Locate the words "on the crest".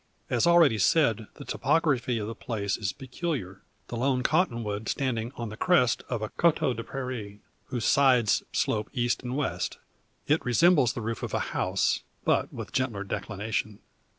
5.35-6.01